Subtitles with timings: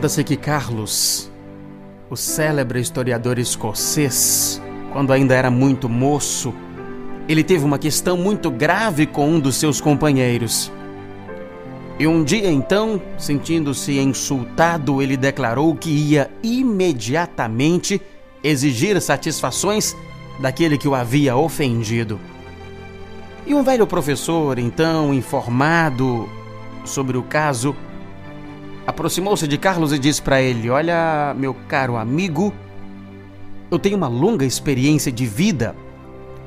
[0.00, 1.30] Conta-se que Carlos,
[2.08, 4.58] o célebre historiador escocês,
[4.94, 6.54] quando ainda era muito moço,
[7.28, 10.72] ele teve uma questão muito grave com um dos seus companheiros.
[11.98, 18.00] E um dia então, sentindo-se insultado, ele declarou que ia imediatamente
[18.42, 19.94] exigir satisfações
[20.40, 22.18] daquele que o havia ofendido.
[23.46, 26.26] E um velho professor, então informado
[26.86, 27.76] sobre o caso,
[28.90, 32.52] aproximou-se de Carlos e disse para ele: Olha, meu caro amigo,
[33.70, 35.74] eu tenho uma longa experiência de vida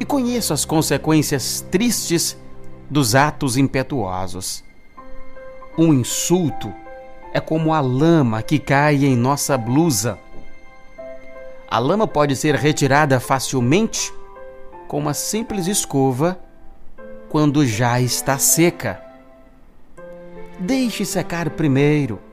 [0.00, 2.36] e conheço as consequências tristes
[2.88, 4.64] dos atos impetuosos.
[5.76, 6.72] Um insulto
[7.32, 10.18] é como a lama que cai em nossa blusa.
[11.70, 14.12] A lama pode ser retirada facilmente
[14.86, 16.38] com uma simples escova
[17.28, 19.02] quando já está seca.
[20.58, 22.27] Deixe secar primeiro.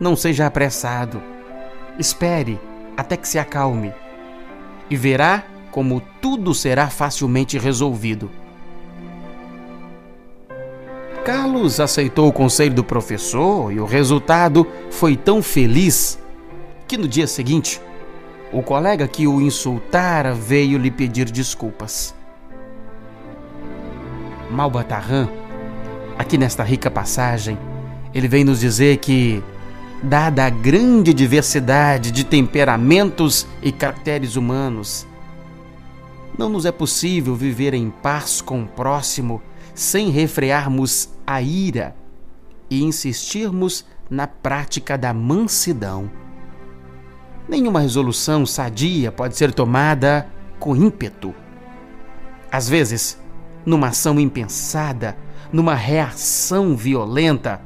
[0.00, 1.22] Não seja apressado.
[1.98, 2.58] Espere
[2.96, 3.92] até que se acalme
[4.88, 8.30] e verá como tudo será facilmente resolvido.
[11.24, 16.18] Carlos aceitou o conselho do professor e o resultado foi tão feliz
[16.88, 17.80] que no dia seguinte
[18.52, 22.14] o colega que o insultara veio lhe pedir desculpas.
[24.50, 25.28] Malbatarran,
[26.18, 27.56] aqui nesta rica passagem,
[28.12, 29.40] ele vem nos dizer que,
[30.02, 35.06] dada a grande diversidade de temperamentos e caracteres humanos,
[36.38, 39.42] não nos é possível viver em paz com o próximo
[39.74, 41.94] sem refrearmos a ira
[42.70, 46.10] e insistirmos na prática da mansidão.
[47.48, 50.26] Nenhuma resolução sadia pode ser tomada
[50.58, 51.34] com ímpeto.
[52.50, 53.20] Às vezes,
[53.66, 55.16] numa ação impensada,
[55.52, 57.60] numa reação violenta,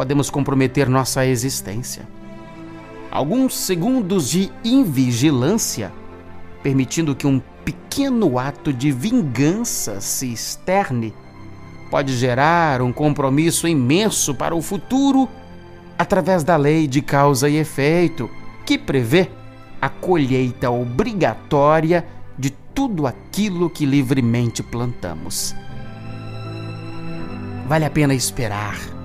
[0.00, 2.08] podemos comprometer nossa existência.
[3.10, 5.92] Alguns segundos de invigilância,
[6.62, 11.12] permitindo que um pequeno ato de vingança se externe,
[11.90, 15.28] pode gerar um compromisso imenso para o futuro
[15.98, 18.30] através da lei de causa e efeito,
[18.64, 19.28] que prevê
[19.82, 22.06] a colheita obrigatória
[22.74, 25.54] tudo aquilo que livremente plantamos.
[27.68, 28.99] Vale a pena esperar.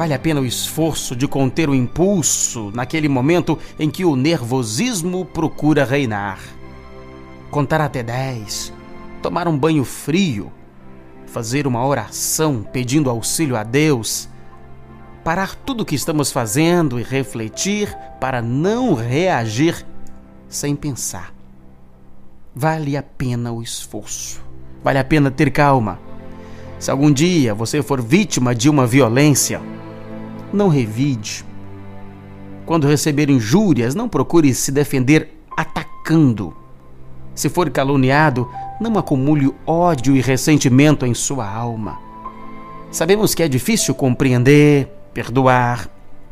[0.00, 5.26] Vale a pena o esforço de conter o impulso naquele momento em que o nervosismo
[5.26, 6.40] procura reinar.
[7.50, 8.72] Contar até dez,
[9.20, 10.50] tomar um banho frio,
[11.26, 14.26] fazer uma oração pedindo auxílio a Deus,
[15.22, 19.86] parar tudo o que estamos fazendo e refletir para não reagir
[20.48, 21.34] sem pensar
[22.56, 24.42] vale a pena o esforço.
[24.82, 26.00] Vale a pena ter calma.
[26.78, 29.60] Se algum dia você for vítima de uma violência,
[30.52, 31.44] não revide.
[32.66, 36.54] Quando receber injúrias, não procure se defender atacando.
[37.34, 38.48] Se for caluniado,
[38.80, 41.98] não acumule ódio e ressentimento em sua alma.
[42.90, 45.88] Sabemos que é difícil compreender, perdoar,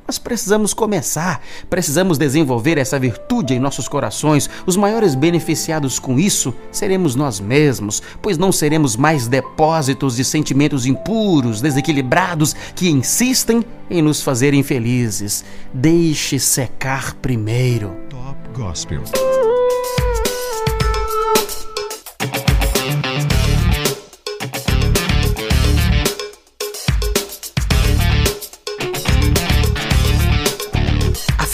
[0.08, 4.48] mas precisamos começar, precisamos desenvolver essa virtude em nossos corações.
[4.64, 10.86] Os maiores beneficiados com isso seremos nós mesmos, pois não seremos mais depósitos de sentimentos
[10.86, 15.44] impuros, desequilibrados, que insistem em nos fazer infelizes.
[15.74, 17.94] Deixe secar primeiro.
[18.08, 19.02] Top Gospel.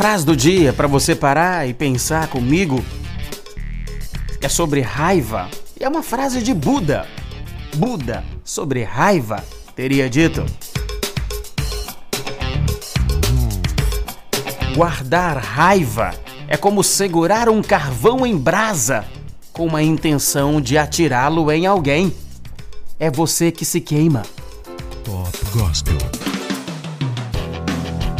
[0.04, 2.84] Frase do dia para você parar e pensar comigo
[4.38, 5.48] é sobre raiva.
[5.80, 7.06] E é uma frase de Buda.
[7.76, 9.42] Buda, sobre raiva,
[9.74, 10.44] teria dito:
[14.76, 16.10] Guardar raiva
[16.48, 19.06] é como segurar um carvão em brasa
[19.54, 22.14] com uma intenção de atirá-lo em alguém.
[23.00, 24.20] É você que se queima.
[25.02, 26.13] Top Gospel.